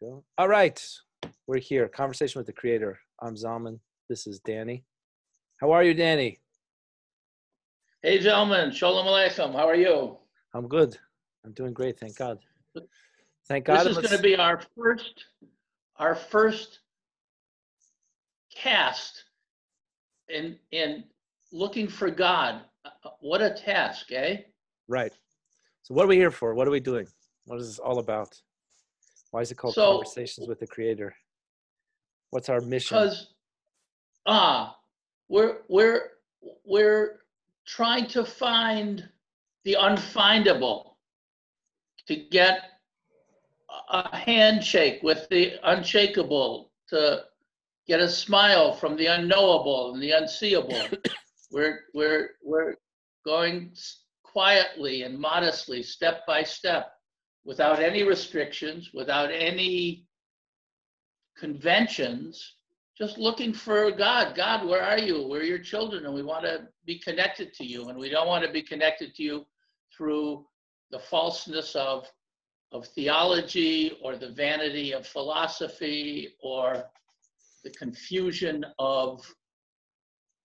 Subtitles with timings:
[0.00, 0.24] we go.
[0.38, 0.82] All right,
[1.46, 1.88] we're here.
[1.88, 2.98] Conversation with the Creator.
[3.20, 3.78] I'm Zalman.
[4.08, 4.84] This is Danny.
[5.58, 6.38] How are you, Danny?
[8.02, 8.72] Hey, gentlemen.
[8.72, 9.52] Shalom Aleichem.
[9.52, 10.16] How are you?
[10.54, 10.96] I'm good.
[11.44, 11.98] I'm doing great.
[11.98, 12.38] Thank God.
[13.48, 13.84] Thank God.
[13.84, 15.24] This is going to be our first,
[15.96, 16.80] our first
[18.54, 19.24] cast
[20.28, 21.04] in in
[21.52, 22.62] looking for God.
[22.84, 24.38] Uh, What a task, eh?
[24.88, 25.12] right.
[25.82, 26.54] So, what are we here for?
[26.54, 27.06] What are we doing?
[27.46, 28.40] What is this all about?
[29.30, 31.14] Why is it called So- Conversations with the Creator?
[32.30, 32.96] What's our mission?
[32.96, 33.34] Because
[34.26, 34.78] ah,
[35.28, 36.12] we're we're
[36.64, 37.20] we're
[37.66, 39.08] trying to find
[39.64, 40.94] the unfindable,
[42.06, 42.62] to get
[43.92, 47.24] a a handshake with the unshakable, to
[47.86, 50.86] get a smile from the unknowable and the unseeable.
[51.50, 52.74] we're we're we're
[53.24, 53.72] going
[54.22, 56.92] quietly and modestly, step by step,
[57.44, 60.04] without any restrictions, without any
[61.38, 62.56] conventions,
[62.98, 64.36] just looking for God.
[64.36, 65.26] God, where are you?
[65.26, 67.88] We're your children, and we want to be connected to you.
[67.88, 69.46] And we don't want to be connected to you
[69.96, 70.44] through
[70.90, 72.06] the falseness of
[72.72, 76.84] of theology or the vanity of philosophy or
[77.64, 79.26] the confusion of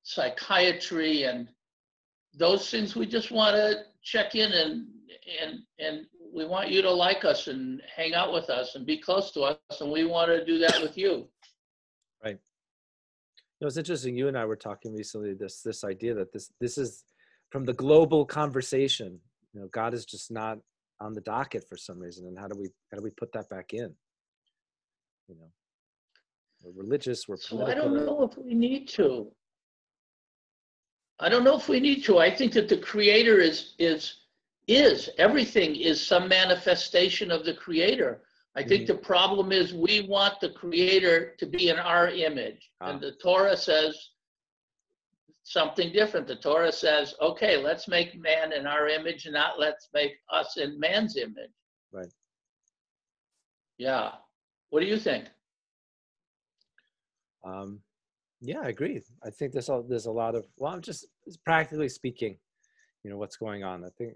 [0.01, 1.47] psychiatry and
[2.33, 4.87] those things we just want to check in and
[5.41, 6.05] and and
[6.35, 9.41] we want you to like us and hang out with us and be close to
[9.41, 11.27] us and we want to do that with you
[13.59, 14.17] You know, it's interesting.
[14.17, 15.33] You and I were talking recently.
[15.33, 17.05] This this idea that this this is
[17.51, 19.19] from the global conversation.
[19.53, 20.57] You know, God is just not
[20.99, 23.49] on the docket for some reason, and how do we how do we put that
[23.49, 23.95] back in?
[25.29, 25.49] You know,
[26.63, 27.29] we're religious.
[27.29, 29.31] We're so i don't know if we need to
[31.19, 34.24] i don't know if we need to i think that the creator is is
[34.67, 38.23] is everything is some manifestation of the creator
[38.55, 38.87] i think Mhm.
[38.87, 42.89] the problem is we want the creator to be in our image Ah.
[42.91, 44.11] and the torah says
[45.43, 50.13] something different the torah says okay let's make man in our image not let's make
[50.31, 51.51] us in man's image
[51.91, 52.11] Right.
[53.77, 54.15] yeah
[54.69, 55.25] what do you think
[57.43, 57.79] Um,
[58.41, 58.99] yeah, I agree.
[59.23, 61.05] I think there's a, there's a lot of well, I'm just
[61.43, 62.39] practically speaking,
[63.03, 63.85] you know, what's going on.
[63.85, 64.15] I think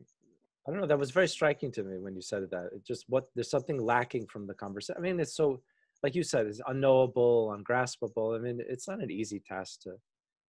[0.69, 0.87] I don't know.
[0.87, 2.69] That was very striking to me when you said that.
[2.73, 4.97] It just what there's something lacking from the conversation.
[4.99, 5.61] I mean, it's so
[6.03, 8.35] like you said, it's unknowable, ungraspable.
[8.35, 9.93] I mean, it's not an easy task to.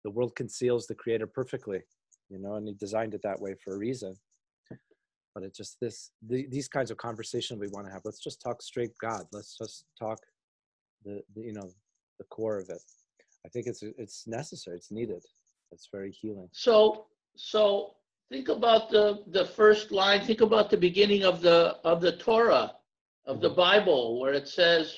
[0.04, 1.80] The world conceals the creator perfectly,
[2.28, 4.14] you know, and he designed it that way for a reason.
[5.34, 8.02] But it just this the, these kinds of conversation we want to have.
[8.04, 9.24] Let's just talk straight God.
[9.32, 10.18] Let's just talk
[11.02, 11.70] the, the you know
[12.18, 12.82] the core of it.
[13.46, 14.76] I think it's it's necessary.
[14.76, 15.24] It's needed.
[15.72, 16.48] It's very healing.
[16.52, 17.94] So, so
[18.30, 22.72] think about the, the first line, think about the beginning of the, of the Torah,
[23.26, 24.96] of the Bible, where it says,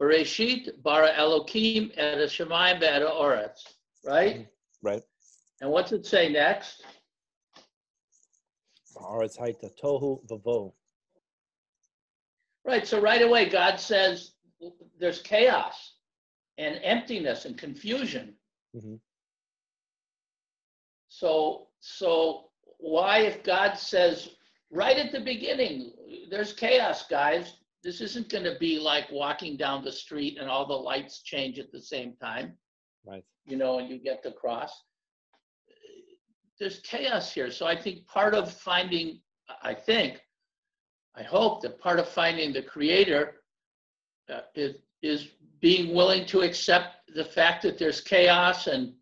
[0.00, 3.62] Bereshit bara Elohim et Shemayim ve'et ha'oretz,
[4.04, 4.46] right?
[4.82, 5.02] Right.
[5.60, 6.84] And what's it say next?
[8.98, 10.72] Haita tohu vavo.
[12.66, 14.32] Right, so right away, God says
[14.98, 15.94] there's chaos
[16.58, 18.34] and emptiness and confusion.
[18.76, 19.00] Mhm.
[21.24, 24.28] So, so why, if God says
[24.70, 25.92] right at the beginning,
[26.30, 27.54] there's chaos, guys.
[27.82, 31.58] This isn't going to be like walking down the street and all the lights change
[31.58, 32.52] at the same time,
[33.06, 33.24] Right.
[33.46, 34.82] you know, and you get the cross.
[36.60, 37.50] There's chaos here.
[37.50, 39.22] So I think part of finding,
[39.62, 40.20] I think,
[41.16, 43.36] I hope that part of finding the creator
[44.30, 45.28] uh, is, is
[45.62, 48.92] being willing to accept the fact that there's chaos and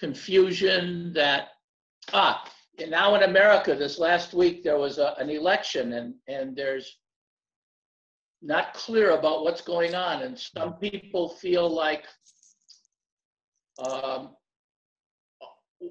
[0.00, 1.48] confusion that,
[2.12, 2.42] ah,
[2.80, 6.98] and now in America, this last week, there was a, an election and, and there's
[8.42, 10.22] not clear about what's going on.
[10.22, 12.04] And some people feel like
[13.84, 14.30] um,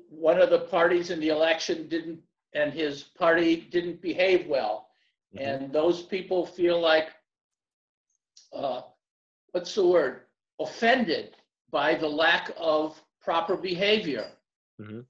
[0.09, 2.19] one of the parties in the election didn't,
[2.55, 4.87] and his party didn't behave well.
[5.35, 5.47] Mhm.
[5.47, 7.09] And those people feel like,
[8.51, 8.81] uh,
[9.51, 10.21] what's the word?
[10.59, 11.35] Offended
[11.71, 14.27] by the lack of proper behavior.
[14.81, 15.05] Mhm.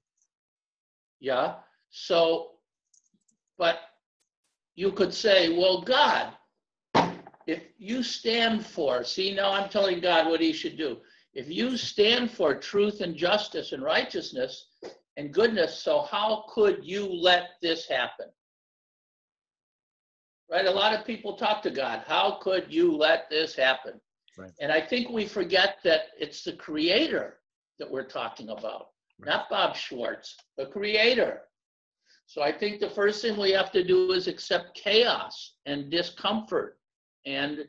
[1.20, 1.60] Yeah.
[1.88, 2.58] So,
[3.56, 3.78] but
[4.74, 6.36] you could say, well, God,
[7.46, 11.00] if you stand for, see, now I'm telling God what he should do.
[11.32, 14.66] If you stand for truth and justice and righteousness
[15.16, 18.28] and goodness, so how could you let this happen?
[20.50, 20.66] Right?
[20.66, 22.04] A lot of people talk to God.
[22.06, 23.98] How could you let this happen?
[24.36, 24.52] Right.
[24.60, 27.39] And I think we forget that it's the creator
[27.80, 28.88] that we're talking about,
[29.18, 29.30] Right.
[29.30, 31.42] not Bob Schwartz, the creator.
[32.26, 36.78] So I think the first thing we have to do is accept chaos and discomfort
[37.26, 37.64] and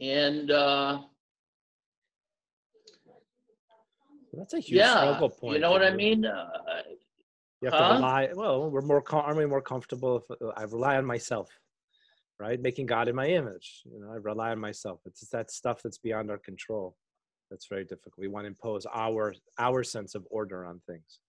[0.00, 1.00] and uh
[4.34, 5.54] That's a huge yeah, struggle point.
[5.54, 6.24] you know what I mean?
[6.24, 6.48] Uh,
[7.60, 7.88] You have Huh?
[7.88, 8.30] to rely.
[8.34, 9.00] Well, we're more.
[9.02, 10.24] com- we more comfortable if
[10.56, 11.48] I rely on myself,
[12.38, 12.60] right?
[12.60, 13.82] Making God in my image.
[13.90, 15.00] You know, I rely on myself.
[15.06, 16.94] It's that stuff that's beyond our control.
[17.50, 18.18] That's very difficult.
[18.18, 21.20] We want to impose our our sense of order on things.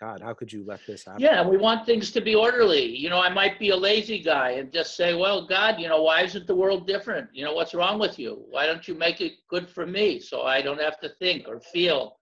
[0.00, 1.22] God, how could you let this happen?
[1.22, 2.84] Yeah, we want things to be orderly.
[2.84, 6.02] You know, I might be a lazy guy and just say, well, God, you know,
[6.02, 7.30] why isn't the world different?
[7.32, 8.44] You know, what's wrong with you?
[8.50, 11.60] Why don't you make it good for me so I don't have to think or
[11.60, 12.18] feel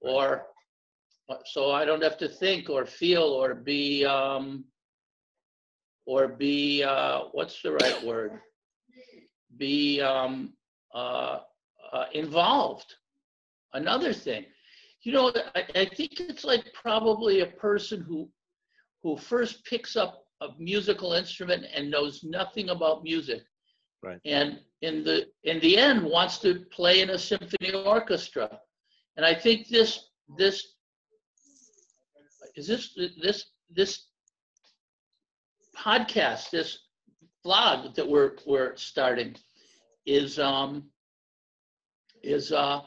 [0.00, 0.46] or
[1.44, 4.64] so I don't have to think or feel or be um
[6.06, 8.40] or be uh what's the right word?
[9.58, 10.54] Be um
[10.94, 11.40] uh,
[11.92, 12.94] uh involved.
[13.72, 14.44] Another thing
[15.02, 18.28] you know I, I think it's like probably a person who
[19.02, 23.42] who first picks up a musical instrument and knows nothing about music
[24.02, 24.20] Right.
[24.24, 28.60] and in the in the end wants to play in a symphony orchestra
[29.16, 30.76] and i think this this
[32.56, 34.06] is this this this
[35.76, 36.78] podcast this
[37.44, 39.34] vlog that we're we're starting
[40.06, 40.89] is um
[42.22, 42.80] is uh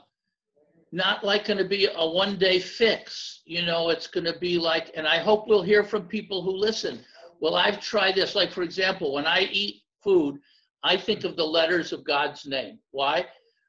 [0.93, 3.41] not like going to be a one day fix.
[3.45, 6.51] You know, it's going to be like, and I hope we'll hear from people who
[6.51, 7.03] listen.
[7.41, 8.35] Well, I've tried this.
[8.35, 10.37] Like, for example, when I eat food,
[10.83, 12.77] I think of the letters of God's name.
[12.91, 13.25] Why?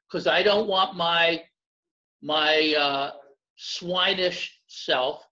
[0.07, 1.41] Because I don't want my
[2.21, 3.11] my uh,
[3.57, 5.23] swinish self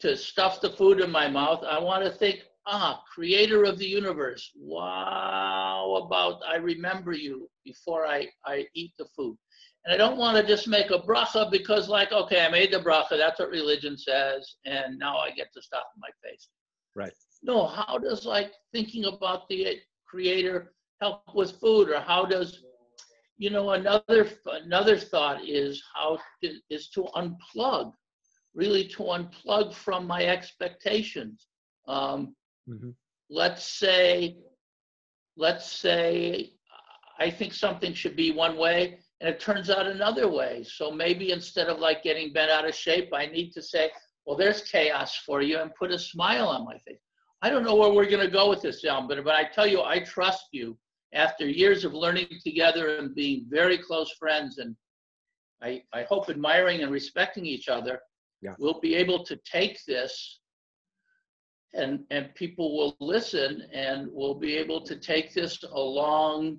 [0.00, 1.64] to stuff the food in my mouth.
[1.64, 4.50] I want to think, ah, creator of the universe.
[4.56, 9.36] Wow, about I remember you before I, I eat the food.
[9.88, 12.78] And I don't want to just make a bracha because, like, okay, I made the
[12.78, 13.16] bracha.
[13.16, 16.48] That's what religion says, and now I get to stop in my face.
[16.94, 17.14] Right.
[17.42, 22.62] No, how does like thinking about the creator help with food, or how does,
[23.38, 24.28] you know, another
[24.62, 27.94] another thought is how to, is to unplug,
[28.52, 31.46] really to unplug from my expectations.
[31.86, 32.36] Um,
[32.68, 32.94] Mhm.
[33.30, 34.36] let's say,
[35.36, 36.52] let's say,
[37.18, 40.64] I think something should be one way and it turns out another way.
[40.64, 43.90] So maybe instead of like getting bent out of shape, I need to say,
[44.24, 47.00] well, there's chaos for you and put a smile on my face.
[47.42, 49.66] I don't know where we're going to go with this, John, but, but I tell
[49.66, 50.76] you, I trust you
[51.14, 54.76] after years of learning together and being very close friends and
[55.62, 58.00] I, I hope admiring and respecting each other.
[58.42, 58.54] Yeah.
[58.58, 60.40] We'll be able to take this
[61.74, 66.58] and, and people will listen and we'll be able to take this along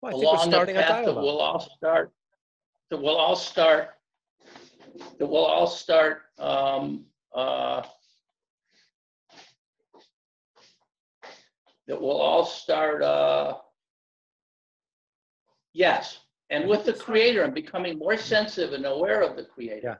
[0.00, 1.24] Well, I think we're along the starting a path that dialogue.
[1.24, 2.12] we'll all start,
[2.90, 3.90] that we'll all start,
[5.18, 7.04] that we'll all start, um,
[7.34, 7.82] uh,
[11.88, 13.54] that we'll all start, uh,
[15.72, 19.80] yes, and with the creator and becoming more sensitive and aware of the creator.
[19.82, 19.94] Yeah.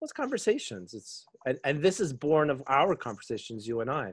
[0.00, 0.92] It's conversations.
[0.92, 4.12] It's and, and this is born of our conversations, you and I.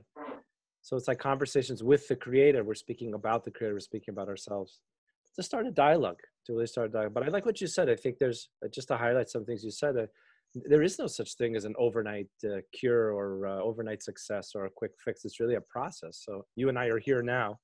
[0.82, 2.64] So it's like conversations with the creator.
[2.64, 3.76] We're speaking about the creator.
[3.76, 4.80] We're speaking about ourselves.
[5.36, 7.14] To start a dialogue, to really start a dialogue.
[7.14, 7.90] But I like what you said.
[7.90, 9.96] I think there's uh, just to highlight some things you said.
[9.98, 10.08] Uh,
[10.54, 14.66] there is no such thing as an overnight uh, cure or uh, overnight success or
[14.66, 15.24] a quick fix.
[15.24, 16.24] It's really a process.
[16.26, 17.60] So you and I are here now,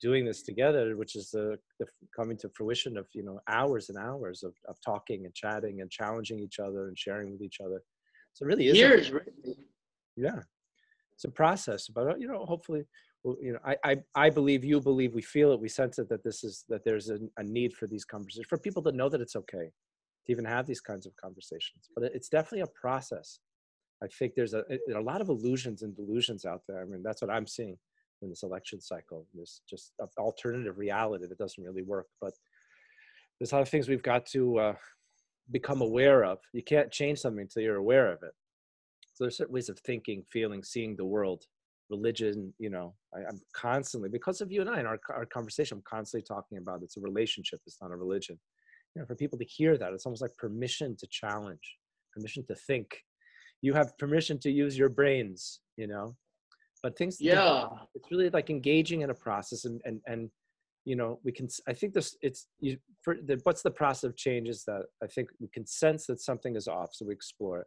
[0.00, 3.98] doing this together, which is the, the coming to fruition of you know hours and
[3.98, 7.82] hours of, of talking and chatting and challenging each other and sharing with each other.
[8.34, 9.56] So it really is Years, really.
[10.16, 10.40] yeah
[11.20, 12.82] it's a process but uh, you know hopefully
[13.24, 16.08] well, you know I, I i believe you believe we feel it we sense it
[16.08, 19.10] that this is that there's a, a need for these conversations for people to know
[19.10, 19.68] that it's okay
[20.24, 23.40] to even have these kinds of conversations but it's definitely a process.
[24.02, 24.64] I think there's a,
[24.96, 26.80] a lot of illusions and delusions out there.
[26.80, 27.76] I mean that's what i'm seeing
[28.22, 32.32] in this election cycle this just a- alternative reality that doesn't really work but
[33.38, 34.74] there's a lot of things we've got to uh,
[35.50, 36.38] become aware of.
[36.52, 38.32] You can't change something until you're aware of it
[39.20, 41.44] there's certain ways of thinking, feeling, seeing the world,
[41.90, 42.52] religion.
[42.58, 45.78] You know, I, I'm constantly because of you and I in our our conversation.
[45.78, 47.60] I'm constantly talking about it's a relationship.
[47.66, 48.38] It's not a religion.
[48.94, 51.76] You know, for people to hear that, it's almost like permission to challenge,
[52.12, 52.88] permission to think.
[53.62, 55.60] You have permission to use your brains.
[55.76, 56.16] You know,
[56.82, 57.18] but things.
[57.20, 60.30] Yeah, It's really like engaging in a process, and and and
[60.86, 61.46] you know we can.
[61.68, 62.16] i think this.
[62.22, 62.78] It's you.
[63.02, 66.20] For the, what's the process of change is that I think we can sense that
[66.20, 67.66] something is off, so we explore it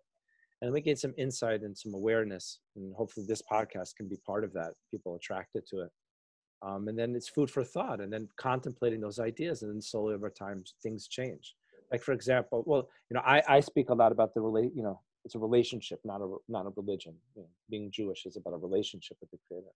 [0.63, 4.45] and we gain some insight and some awareness and hopefully this podcast can be part
[4.45, 5.91] of that people attracted to it.
[6.61, 10.13] Um, and then it's food for thought and then contemplating those ideas and then slowly
[10.13, 11.55] over time things change.
[11.91, 14.83] Like for example well you know i, I speak a lot about the relate you
[14.83, 17.13] know it's a relationship not a not a religion.
[17.35, 19.73] You know, being jewish is about a relationship with the creator.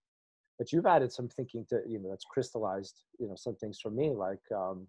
[0.57, 3.91] But you've added some thinking to you know that's crystallized you know some things for
[3.91, 4.87] me like um,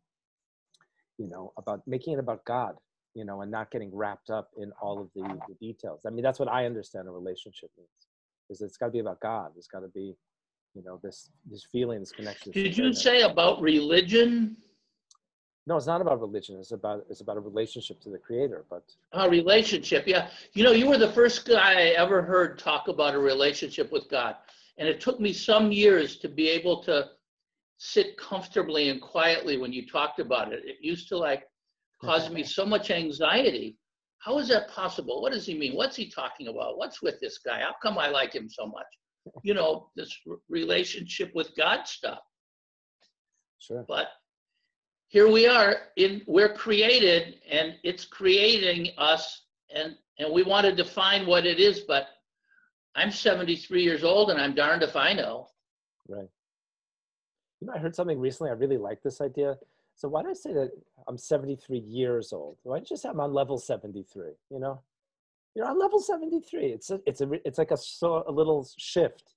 [1.19, 2.77] you know about making it about God
[3.19, 6.03] you know and not getting wrapped up in all of the, the details.
[6.07, 7.89] I mean that's what I understand a relationship means
[8.49, 9.51] is it's got to be about God.
[9.57, 10.15] It's got to be
[10.75, 12.53] you know this this feeling this connection.
[12.53, 14.57] Did you say about religion?
[15.67, 16.57] No, it's not about religion.
[16.61, 18.65] It's about it's about a relationship to the Creator.
[18.71, 20.29] But a relationship, yeah.
[20.53, 24.09] You know, you were the first guy I ever heard talk about a relationship with
[24.09, 24.37] God,
[24.79, 27.11] and it took me some years to be able to
[27.79, 30.63] sit comfortably and quietly when you talked about it.
[30.65, 31.45] It used to like
[32.03, 33.77] cause me so much anxiety.
[34.19, 35.23] How is that possible?
[35.23, 35.75] What does he mean?
[35.75, 36.77] What's he talking about?
[36.77, 37.61] What's with this guy?
[37.61, 38.87] How come I like him so much?
[39.43, 40.17] You know, this
[40.49, 42.21] relationship with God stuff.
[43.59, 43.85] Sure.
[43.87, 44.09] But
[45.09, 50.75] here we are in we're created and it's creating us and and we want to
[50.75, 52.09] define what it is but
[52.95, 55.49] i'm 73 years old and i'm darned if i know
[56.09, 56.29] right
[57.61, 59.57] you know i heard something recently i really like this idea
[59.99, 60.71] so why do i say that
[61.09, 64.81] i'm 73 years old why don't you just say i'm on level 73 you know
[65.55, 69.35] you're on level 73 it's a, it's a it's like a so a little shift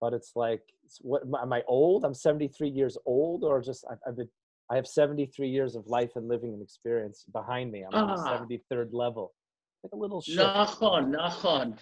[0.00, 3.98] but it's like it's what am i old i'm 73 years old or just i've,
[4.08, 4.28] I've been
[4.72, 7.82] I have 73 years of life and living and experience behind me.
[7.82, 8.38] I'm on the Ah.
[8.38, 9.34] 73rd level.
[9.82, 10.38] Like a little shift.
[10.38, 11.76] Nachon, nachon.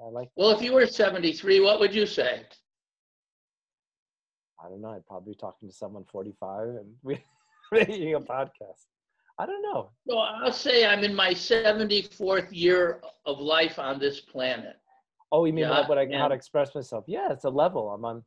[0.00, 2.46] I like, Well, if you were 73, what would you say?
[4.64, 7.22] I don't know, I'd probably be talking to someone 45 and we
[7.72, 8.86] making a podcast.
[9.38, 9.90] I don't know.
[10.08, 14.76] So I'll say I'm in my 74th year of life on this planet.
[15.30, 17.04] Oh, you mean Yeah, what, what I, how to express myself?
[17.06, 17.90] Yeah, it's a level.
[17.90, 18.24] I'm on.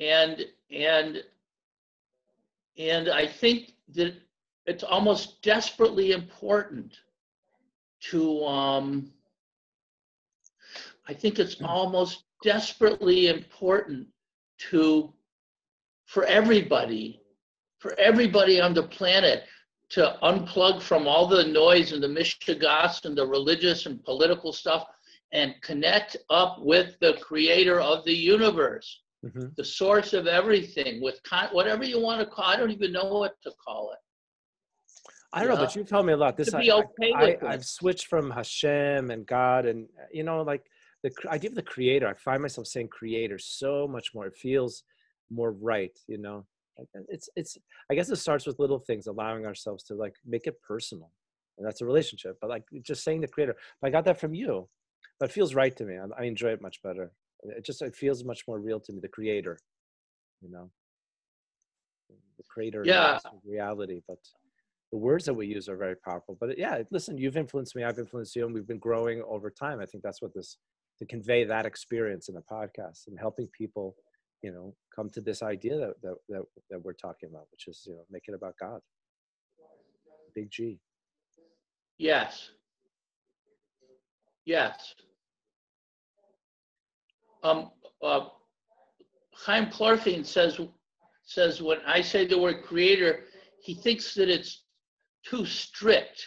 [0.00, 1.22] And and
[2.76, 4.14] and I think that
[4.66, 6.92] it's almost desperately important
[8.10, 9.12] to um
[11.08, 14.08] I think it's almost desperately important
[14.70, 15.12] to
[16.06, 17.21] for everybody
[17.82, 19.42] for everybody on the planet
[19.90, 24.86] to unplug from all the noise and the mishigas and the religious and political stuff
[25.32, 29.54] and connect up with the creator of the universe Mhm.
[29.56, 33.08] the source of everything with con- whatever you want to call i don't even know
[33.20, 33.98] what to call it
[35.34, 36.36] I don't know, but you've helped me a lot.
[36.36, 37.52] This to I, be okay I, with I.
[37.52, 40.62] I've switched from Hashem and God, and you know, like
[41.02, 42.06] the idea of the Creator.
[42.06, 44.26] I find myself saying Creator so much more.
[44.26, 44.84] It feels
[45.30, 46.44] more right, you know.
[47.08, 47.58] It's it's.
[47.90, 51.10] I guess it starts with little things, allowing ourselves to like make it personal,
[51.58, 52.38] and that's a relationship.
[52.40, 53.56] But like just saying the Creator.
[53.80, 54.68] But I got that from you.
[55.20, 55.96] But it feels right to me.
[55.96, 57.12] I, I enjoy it much better.
[57.44, 59.00] It just it feels much more real to me.
[59.00, 59.58] The Creator,
[60.40, 60.70] you know.
[62.08, 62.82] The Creator.
[62.86, 63.18] Yeah.
[63.44, 64.18] Reality, but
[64.92, 66.36] the words that we use are very powerful.
[66.38, 69.80] But yeah, listen, you've influenced me, I've influenced you, and we've been growing over time.
[69.80, 70.58] I think that's what this
[70.98, 73.96] to convey that experience in a podcast and helping people,
[74.42, 77.82] you know, come to this idea that that that, that we're talking about, which is
[77.86, 78.80] you know, make it about God.
[80.34, 80.78] Big G.
[81.98, 82.50] yes
[84.46, 84.94] yes
[87.44, 87.70] um
[88.02, 88.28] uh,
[89.34, 90.58] Chaim Chlorfine says
[91.24, 93.24] says when I say the word creator,
[93.62, 94.64] he thinks that it's
[95.24, 96.26] too strict.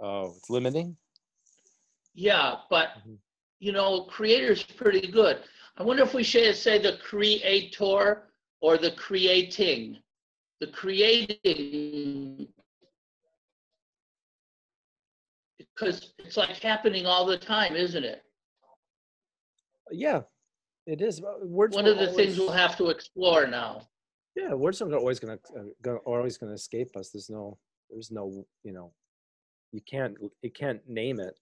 [0.00, 0.96] Oh, it's limiting.
[2.14, 3.18] Yeah, but Mhm.
[3.58, 5.42] you know, creator's pretty good.
[5.78, 8.24] I wonder if we should say the creator
[8.60, 9.98] or the creating.
[10.60, 12.48] The creating
[15.58, 18.22] because it's like happening all the time, isn't it?
[19.92, 20.22] Yeah,
[20.86, 21.22] it is.
[21.42, 23.82] Words One of the things we'll have to explore now.
[24.34, 25.38] Yeah, words are always gonna,
[25.82, 27.10] gonna always gonna escape us.
[27.10, 27.58] There's no,
[27.90, 28.92] there's no, you know,
[29.72, 31.38] you can't, you can't name it.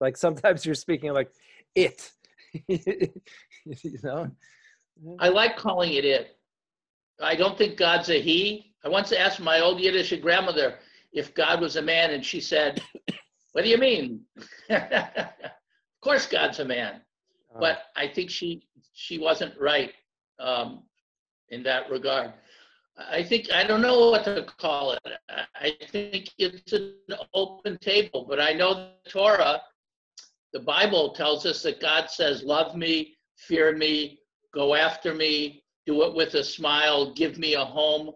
[0.00, 1.30] Like sometimes you're speaking like
[1.74, 2.10] it,
[2.68, 4.30] you know.
[5.18, 6.36] I like calling it it.
[7.22, 8.74] I don't think God's a he.
[8.84, 10.78] I once asked my old Yiddish grandmother
[11.12, 12.82] if God was a man, and she said,
[13.52, 14.20] What do you mean?
[14.70, 17.00] of course, God's a man.
[17.54, 19.92] Uh, But I think she she wasn't right
[20.38, 20.84] um,
[21.48, 22.32] in that regard.
[22.96, 25.00] I think I don't know what to call it.
[25.28, 26.94] I- I think it's an
[27.34, 28.72] open table, but I know
[29.04, 29.62] the Torah,
[30.52, 34.20] the Bible tells us that God says, "Love me, fear me,
[34.52, 38.12] go after me, do it with a smile, give me a home."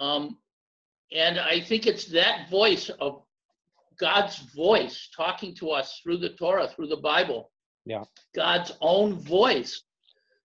[0.00, 0.38] Um,
[1.12, 3.22] and I think it's that voice of
[3.98, 7.50] God's voice talking to us through the Torah, through the Bible.
[7.84, 8.04] Yeah.
[8.34, 9.82] God's own voice,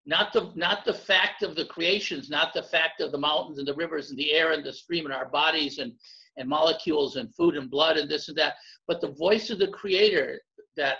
[0.05, 3.67] not the not the fact of the creations, not the fact of the mountains and
[3.67, 5.93] the rivers and the air and the stream and our bodies and
[6.37, 8.55] and molecules and food and blood and this and that,
[8.87, 10.41] but the voice of the Creator
[10.75, 10.97] that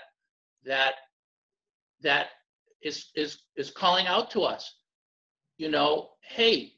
[0.64, 0.94] that
[2.02, 2.26] that
[2.82, 4.74] is is is calling out to us.
[5.56, 6.72] You know, hey,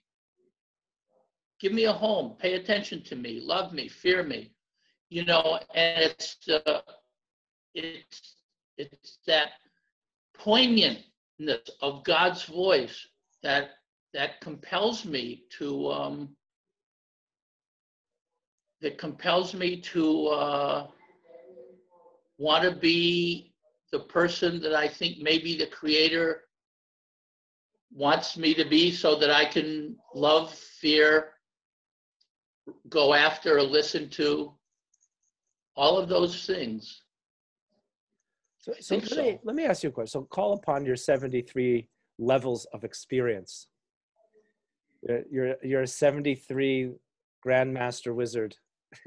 [1.61, 4.53] give me a home, pay attention to me, love me, fear me.
[5.09, 6.81] You know, and it's uh,
[7.75, 8.35] it's
[8.77, 9.51] it's that
[10.39, 13.07] poignantness of God's voice
[13.43, 13.71] that
[14.15, 16.37] that compels me to um,
[18.81, 20.87] that compels me to uh,
[22.39, 23.53] want to be
[23.93, 26.43] the person that I think maybe the Creator
[27.93, 31.31] wants me to be, so that I can love, fear,
[32.89, 34.53] go after, or listen to
[35.77, 37.03] all of those things.
[38.59, 40.09] So, so, let, me, let me ask you a question.
[40.09, 41.89] So call upon your 73
[42.19, 43.69] levels of experience.
[45.03, 46.93] You're, you're, you're a 73
[47.47, 48.57] grandmaster wizard.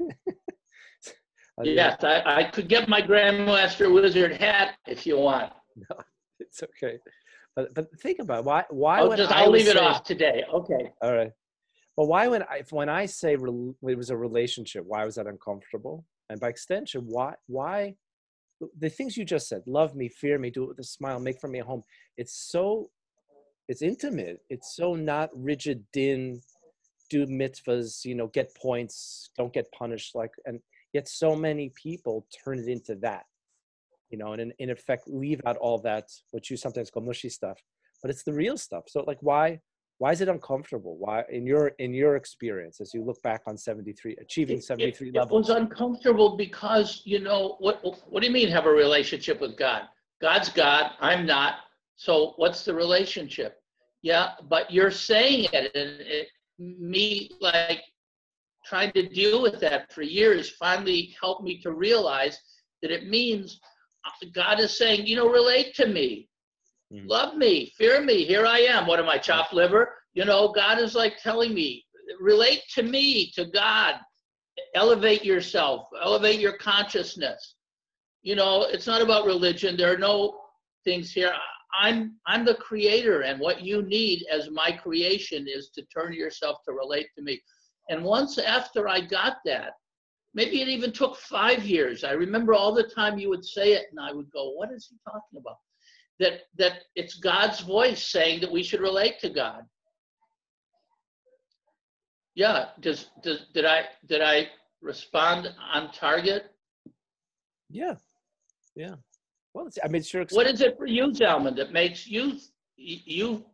[1.64, 5.52] yes, I, I could get my grandmaster wizard hat if you want.
[5.76, 5.96] No,
[6.40, 6.98] it's okay.
[7.56, 8.44] But, but think about it.
[8.44, 10.44] why why I'll, just, I'll leave it off today.
[10.52, 10.92] Okay.
[11.02, 11.32] All right.
[11.96, 15.26] Well, why when I when I say re, it was a relationship, why was that
[15.26, 16.04] uncomfortable?
[16.28, 17.96] And by extension, why why
[18.78, 21.40] the things you just said, love me, fear me, do it with a smile, make
[21.40, 21.82] for me a home.
[22.16, 22.90] It's so,
[23.68, 24.40] it's intimate.
[24.50, 26.40] It's so not rigid, din,
[27.08, 30.14] do mitzvahs, you know, get points, don't get punished.
[30.14, 30.60] Like, and
[30.92, 33.24] yet so many people turn it into that,
[34.10, 37.28] you know, and in, in effect leave out all that, what you sometimes call mushy
[37.28, 37.58] stuff,
[38.02, 38.84] but it's the real stuff.
[38.88, 39.60] So like, why,
[40.00, 40.96] why is it uncomfortable?
[40.96, 45.14] Why in your in your experience as you look back on 73 achieving 73 it,
[45.14, 49.42] levels it was uncomfortable because you know what what do you mean have a relationship
[49.42, 49.82] with god?
[50.22, 51.56] God's god i'm not
[51.96, 53.60] so what's the relationship?
[54.00, 56.28] Yeah but you're saying it and it,
[56.58, 57.82] me like
[58.70, 62.38] trying to deal with that for years finally helped me to realize
[62.80, 63.60] that it means
[64.32, 66.30] god is saying you know relate to me
[66.92, 67.08] Mm.
[67.08, 68.24] Love me, fear me.
[68.24, 68.86] Here I am.
[68.86, 69.94] What am I, chopped liver?
[70.14, 71.84] You know, God is like telling me,
[72.20, 73.96] relate to me, to God.
[74.74, 77.54] Elevate yourself, elevate your consciousness.
[78.22, 79.76] You know, it's not about religion.
[79.76, 80.38] There are no
[80.84, 81.32] things here.
[81.80, 86.58] I'm I'm the creator, and what you need as my creation is to turn yourself
[86.66, 87.40] to relate to me.
[87.90, 89.72] And once after I got that,
[90.32, 92.04] maybe it even took five years.
[92.04, 94.86] I remember all the time you would say it, and I would go, "What is
[94.88, 95.58] he talking about?"
[96.20, 99.64] that that it's God's voice saying that we should relate to God.
[102.36, 104.48] Yeah, does, does did I did I
[104.80, 106.54] respond on target?
[107.68, 107.96] Yeah,
[108.76, 108.94] yeah.
[109.52, 110.24] Well, I mean, sure.
[110.30, 112.38] What is it for you, Zalman, that makes you
[112.76, 113.44] you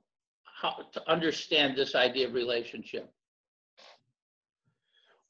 [0.61, 3.11] how to understand this idea of relationship?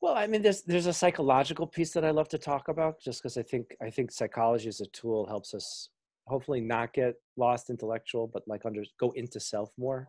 [0.07, 3.21] Well, I mean, there's there's a psychological piece that I love to talk about, just
[3.21, 5.91] because I think I think psychology as a tool helps us
[6.29, 10.07] hopefully not get lost intellectual, but like under go into self more.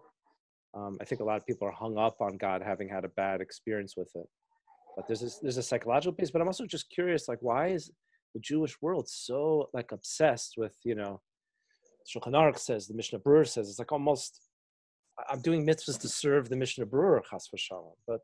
[0.75, 3.13] Um, I think a lot of people are hung up on God having had a
[3.23, 4.27] bad experience with it.
[4.95, 6.29] But there's this, there's a psychological piece.
[6.29, 7.89] But I'm also just curious, like, why is
[8.35, 11.21] the Jewish world so like obsessed with you know?
[12.07, 14.41] Shulchan Aruch says, the Mishnah Berurah says, it's like almost
[15.27, 17.95] I'm doing mitzvahs to serve the Mishnah Berurah, chas v'shalom.
[18.05, 18.19] But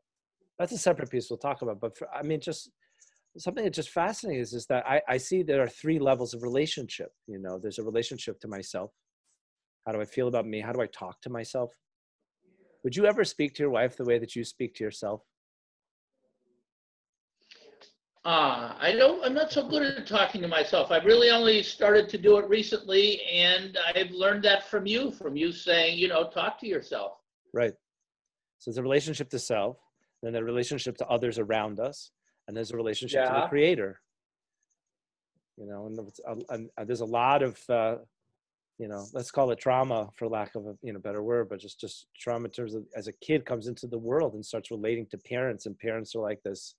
[0.58, 1.80] that's a separate piece we'll talk about.
[1.80, 2.70] But for, I mean, just
[3.38, 6.42] something that just fascinates is, is that I, I see there are three levels of
[6.42, 7.10] relationship.
[7.26, 8.92] You know, there's a relationship to myself.
[9.86, 10.60] How do I feel about me?
[10.60, 11.70] How do I talk to myself?
[12.84, 15.22] Would you ever speak to your wife the way that you speak to yourself?
[18.24, 20.90] Uh, I don't, I'm not so good at talking to myself.
[20.90, 25.36] I've really only started to do it recently, and I've learned that from you, from
[25.36, 27.18] you saying, you know, talk to yourself.
[27.52, 27.74] Right.
[28.60, 29.76] So it's a relationship to self,
[30.24, 32.10] then the relationship to others around us,
[32.46, 33.34] and there's a relationship yeah.
[33.34, 34.00] to the creator.
[35.56, 37.96] You know and, and, and there's a lot of uh,
[38.78, 41.60] you know let's call it trauma for lack of a you know better word but
[41.60, 44.72] just just trauma in terms of as a kid comes into the world and starts
[44.72, 46.74] relating to parents and parents are like this.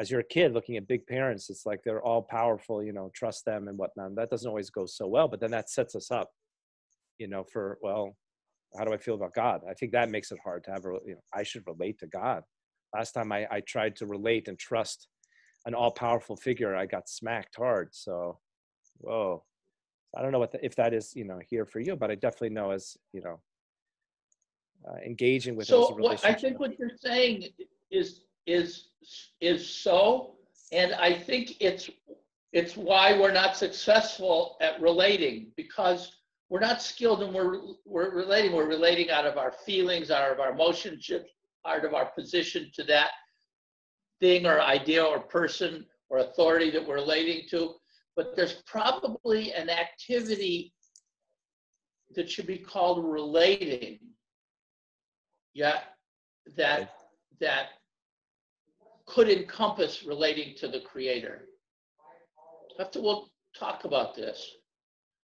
[0.00, 3.10] As you're a kid looking at big parents it's like they're all powerful you know
[3.14, 5.96] trust them and whatnot and that doesn't always go so well but then that sets
[5.96, 6.30] us up
[7.18, 8.16] you know for well
[8.76, 9.62] how do i feel about god?
[9.68, 12.06] I think that makes it hard to have a you know i should relate to
[12.06, 12.44] god
[12.94, 15.08] last time I, I tried to relate and trust
[15.66, 17.88] an all-powerful figure i got smacked hard.
[17.92, 18.38] So
[18.98, 19.44] whoa.
[20.16, 22.14] I don't know what the, if that is you know here for you but i
[22.14, 23.40] definitely know as you know
[24.88, 27.44] uh, engaging with so what i think what you're saying
[27.90, 28.88] is is
[29.40, 30.34] is so
[30.72, 31.90] and i think it's
[32.52, 38.52] it's why we're not successful at relating because we're not skilled and we're we're relating.
[38.52, 41.04] We're relating out of our feelings out of our emotions
[41.64, 43.10] part of our position to that
[44.20, 47.74] thing or idea or person or authority that we're relating to.
[48.16, 50.72] But there's probably an activity
[52.14, 53.98] that should be called relating.
[55.54, 55.80] Yeah,
[56.56, 56.90] that,
[57.40, 57.66] that
[59.06, 61.46] could encompass relating to the creator.
[62.78, 64.50] Have to, we'll talk about this.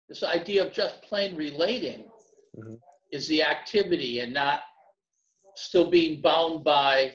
[0.07, 2.09] This idea of just plain relating
[2.57, 2.79] Mhm.
[3.11, 4.61] is the activity and not
[5.61, 7.13] still being bound by,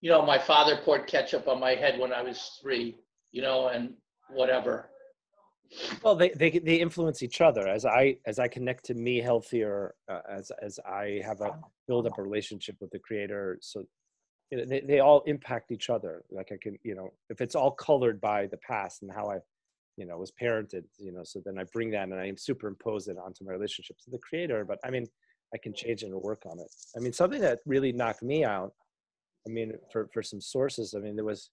[0.00, 2.96] you know, my father poured ketchup on my head when I was three,
[3.30, 3.94] you know, and
[4.30, 4.90] whatever.
[6.02, 7.66] Well, they, they they influence each other.
[7.66, 12.06] As I as I connect to me healthier, uh, as as I have a build
[12.06, 13.84] up a relationship with the creator, so
[14.50, 16.24] you know, they they all impact each other.
[16.30, 19.38] Like I can, you know, if it's all colored by the past and how I,
[19.96, 23.16] you know, was parented, you know, so then I bring that and I superimpose it
[23.16, 24.66] onto my relationships with the creator.
[24.66, 25.06] But I mean,
[25.54, 26.68] I can change it and work on it.
[26.96, 28.72] I mean, something that really knocked me out.
[29.46, 31.50] I mean, for for some sources, I mean, there was,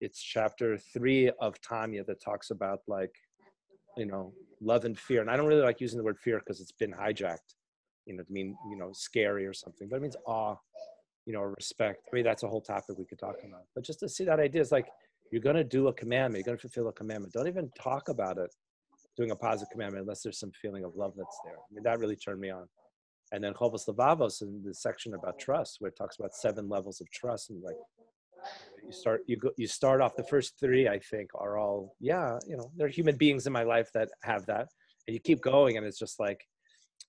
[0.00, 3.12] it's chapter three of Tanya that talks about like
[3.96, 5.20] you know, love and fear.
[5.20, 7.54] And I don't really like using the word fear because it's been hijacked,
[8.06, 10.56] you know, to mean, you know, scary or something, but it means awe,
[11.26, 12.08] you know, respect.
[12.12, 13.62] I mean, that's a whole topic we could talk about.
[13.74, 14.88] But just to see that idea is like,
[15.32, 17.32] you're going to do a commandment, you're going to fulfill a commandment.
[17.32, 18.54] Don't even talk about it,
[19.16, 21.54] doing a positive commandment, unless there's some feeling of love that's there.
[21.54, 22.68] I mean, that really turned me on.
[23.32, 27.00] And then Chovos Levavos in the section about trust, where it talks about seven levels
[27.00, 27.76] of trust and like
[28.84, 32.38] you start you go you start off the first three i think are all yeah
[32.46, 34.68] you know there are human beings in my life that have that.
[35.06, 36.46] And you keep going and it's just like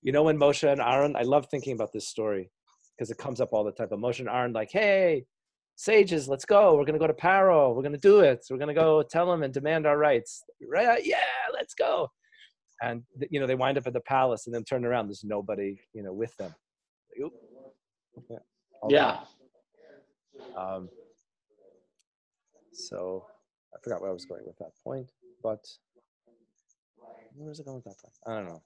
[0.02, 2.50] you know when moshe and aaron i love thinking about this story
[2.96, 5.26] because it comes up all the time but moshe and aaron like hey
[5.76, 6.74] sages let's go.
[6.74, 7.74] We're to go to paro.
[7.74, 8.44] We're to do it.
[8.50, 10.42] We're to go tell him and demand our rights.
[10.66, 11.04] Right?
[11.04, 11.16] Yeah
[11.52, 12.10] let's go
[12.82, 15.78] and you know they wind up at the palace and then turn around there's nobody
[15.92, 16.54] you know with them
[17.18, 18.38] yeah,
[18.88, 19.20] Yeah,
[20.56, 20.88] um,
[22.72, 23.24] so
[23.74, 25.10] I forgot where I was going with that point,
[25.42, 25.64] but
[27.34, 28.14] where was it going with that point?
[28.26, 28.62] I don't know.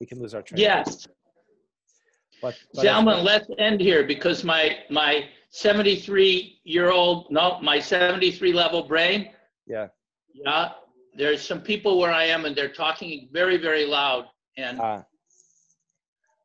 [0.00, 0.60] We can lose our train.
[0.60, 1.06] yes.
[2.40, 8.52] But, but I Gentlemen, think- let's end here because my, my 73-year-old, no, my 73
[8.52, 9.30] level brain,
[9.66, 9.86] yeah.
[10.34, 10.70] yeah,
[11.14, 15.02] there's some people where I am and they're talking very, very loud and, Uh,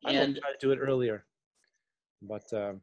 [0.05, 1.25] I and, try to do it earlier,
[2.21, 2.81] but um,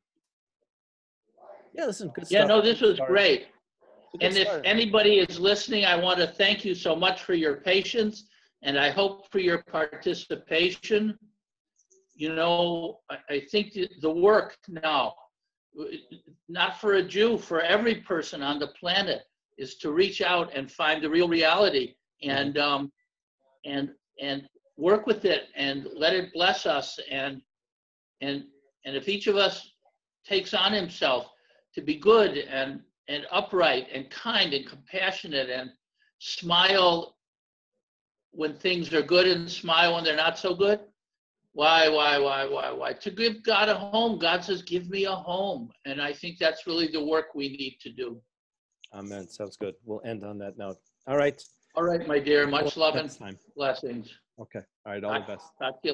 [1.74, 2.48] yeah, listen, good yeah, stuff.
[2.48, 3.42] no, this was great.
[3.42, 4.62] It's a good And if start.
[4.66, 8.28] anybody is listening, I want to thank you so much for your patience
[8.62, 11.18] and I hope for your participation.
[12.14, 15.14] You know, I, I think the- the work now,
[16.48, 19.22] not for a Jew, for every person on the planet,
[19.58, 22.92] is to reach out and find the real reality and, um,
[23.64, 23.90] and,
[24.20, 26.98] and work with it and let it bless us.
[27.10, 27.40] And,
[28.20, 28.44] and,
[28.84, 29.70] and if each of us
[30.26, 31.30] takes on himself
[31.74, 35.70] to be good and, and upright and kind and compassionate and
[36.18, 37.16] smile
[38.30, 40.80] when things are good and smile when they're not so good.
[41.52, 42.92] Why, why, why, why, why?
[42.94, 44.18] To give God a home.
[44.18, 45.70] God says, give me a home.
[45.84, 48.20] And I think that's really the work we need to do.
[48.94, 49.28] Amen.
[49.28, 49.74] Sounds good.
[49.84, 50.76] We'll end on that note.
[51.06, 51.42] All right.
[51.76, 53.10] All right, my dear, much love and
[53.56, 54.08] blessings.
[54.40, 54.60] Okay.
[54.86, 55.02] All right.
[55.02, 55.46] All the best.
[55.60, 55.92] Talk to you